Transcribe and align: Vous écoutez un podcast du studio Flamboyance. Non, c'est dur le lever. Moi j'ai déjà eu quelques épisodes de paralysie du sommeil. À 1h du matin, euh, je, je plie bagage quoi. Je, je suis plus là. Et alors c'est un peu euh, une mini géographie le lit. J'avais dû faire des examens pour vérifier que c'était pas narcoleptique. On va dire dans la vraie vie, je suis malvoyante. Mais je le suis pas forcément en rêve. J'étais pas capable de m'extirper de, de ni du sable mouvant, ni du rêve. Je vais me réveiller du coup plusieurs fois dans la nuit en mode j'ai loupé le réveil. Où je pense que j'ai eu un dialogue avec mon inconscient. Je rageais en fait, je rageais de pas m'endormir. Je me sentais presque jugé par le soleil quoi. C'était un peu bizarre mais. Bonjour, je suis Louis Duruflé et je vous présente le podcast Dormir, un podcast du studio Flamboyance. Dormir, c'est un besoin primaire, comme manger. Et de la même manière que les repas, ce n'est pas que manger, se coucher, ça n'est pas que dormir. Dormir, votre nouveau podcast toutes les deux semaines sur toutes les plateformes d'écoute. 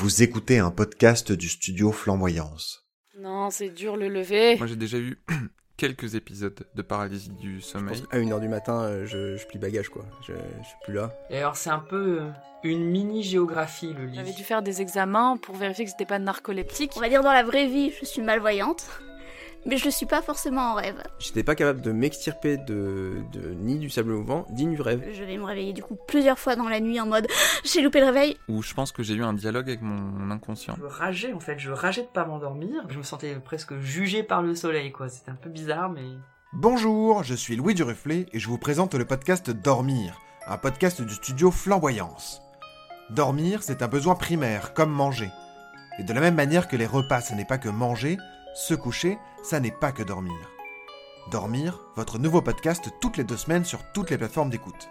Vous 0.00 0.22
écoutez 0.22 0.58
un 0.58 0.70
podcast 0.70 1.30
du 1.30 1.46
studio 1.46 1.92
Flamboyance. 1.92 2.86
Non, 3.18 3.50
c'est 3.50 3.68
dur 3.68 3.98
le 3.98 4.08
lever. 4.08 4.56
Moi 4.56 4.66
j'ai 4.66 4.76
déjà 4.76 4.96
eu 4.96 5.22
quelques 5.76 6.14
épisodes 6.14 6.58
de 6.74 6.80
paralysie 6.80 7.28
du 7.28 7.60
sommeil. 7.60 8.02
À 8.10 8.16
1h 8.18 8.40
du 8.40 8.48
matin, 8.48 8.80
euh, 8.80 9.04
je, 9.04 9.36
je 9.36 9.46
plie 9.46 9.58
bagage 9.58 9.90
quoi. 9.90 10.06
Je, 10.26 10.32
je 10.32 10.66
suis 10.66 10.76
plus 10.84 10.94
là. 10.94 11.12
Et 11.28 11.36
alors 11.36 11.54
c'est 11.56 11.68
un 11.68 11.80
peu 11.80 12.22
euh, 12.22 12.30
une 12.64 12.86
mini 12.86 13.22
géographie 13.22 13.92
le 13.92 14.06
lit. 14.06 14.14
J'avais 14.14 14.32
dû 14.32 14.42
faire 14.42 14.62
des 14.62 14.80
examens 14.80 15.36
pour 15.36 15.54
vérifier 15.54 15.84
que 15.84 15.90
c'était 15.90 16.06
pas 16.06 16.18
narcoleptique. 16.18 16.92
On 16.96 17.00
va 17.00 17.10
dire 17.10 17.22
dans 17.22 17.34
la 17.34 17.42
vraie 17.42 17.66
vie, 17.66 17.92
je 18.00 18.06
suis 18.06 18.22
malvoyante. 18.22 18.86
Mais 19.66 19.76
je 19.76 19.84
le 19.84 19.90
suis 19.90 20.06
pas 20.06 20.22
forcément 20.22 20.72
en 20.72 20.74
rêve. 20.74 21.02
J'étais 21.18 21.42
pas 21.42 21.54
capable 21.54 21.82
de 21.82 21.92
m'extirper 21.92 22.56
de, 22.56 23.22
de 23.32 23.50
ni 23.50 23.78
du 23.78 23.90
sable 23.90 24.12
mouvant, 24.12 24.46
ni 24.50 24.66
du 24.66 24.80
rêve. 24.80 25.06
Je 25.12 25.22
vais 25.22 25.36
me 25.36 25.44
réveiller 25.44 25.72
du 25.72 25.82
coup 25.82 25.98
plusieurs 26.08 26.38
fois 26.38 26.56
dans 26.56 26.68
la 26.68 26.80
nuit 26.80 26.98
en 27.00 27.06
mode 27.06 27.26
j'ai 27.64 27.82
loupé 27.82 28.00
le 28.00 28.06
réveil. 28.06 28.36
Où 28.48 28.62
je 28.62 28.72
pense 28.72 28.90
que 28.92 29.02
j'ai 29.02 29.14
eu 29.14 29.22
un 29.22 29.34
dialogue 29.34 29.68
avec 29.68 29.82
mon 29.82 30.30
inconscient. 30.30 30.76
Je 30.78 30.86
rageais 30.86 31.32
en 31.32 31.40
fait, 31.40 31.58
je 31.58 31.70
rageais 31.70 32.02
de 32.02 32.06
pas 32.06 32.24
m'endormir. 32.24 32.84
Je 32.88 32.98
me 32.98 33.02
sentais 33.02 33.34
presque 33.36 33.78
jugé 33.80 34.22
par 34.22 34.42
le 34.42 34.54
soleil 34.54 34.92
quoi. 34.92 35.08
C'était 35.08 35.30
un 35.30 35.36
peu 35.36 35.50
bizarre 35.50 35.90
mais. 35.90 36.04
Bonjour, 36.52 37.22
je 37.22 37.34
suis 37.34 37.54
Louis 37.54 37.74
Duruflé 37.74 38.26
et 38.32 38.40
je 38.40 38.48
vous 38.48 38.58
présente 38.58 38.94
le 38.94 39.04
podcast 39.04 39.50
Dormir, 39.50 40.18
un 40.46 40.56
podcast 40.56 41.00
du 41.02 41.14
studio 41.14 41.50
Flamboyance. 41.50 42.42
Dormir, 43.10 43.62
c'est 43.62 43.82
un 43.82 43.88
besoin 43.88 44.14
primaire, 44.14 44.72
comme 44.72 44.90
manger. 44.90 45.30
Et 45.98 46.04
de 46.04 46.12
la 46.12 46.20
même 46.20 46.34
manière 46.34 46.68
que 46.68 46.76
les 46.76 46.86
repas, 46.86 47.20
ce 47.20 47.34
n'est 47.34 47.44
pas 47.44 47.58
que 47.58 47.68
manger, 47.68 48.16
se 48.54 48.74
coucher, 48.74 49.18
ça 49.42 49.60
n'est 49.60 49.70
pas 49.70 49.92
que 49.92 50.02
dormir. 50.02 50.50
Dormir, 51.30 51.80
votre 51.96 52.18
nouveau 52.18 52.42
podcast 52.42 52.90
toutes 53.00 53.16
les 53.16 53.24
deux 53.24 53.36
semaines 53.36 53.64
sur 53.64 53.80
toutes 53.92 54.10
les 54.10 54.18
plateformes 54.18 54.50
d'écoute. 54.50 54.88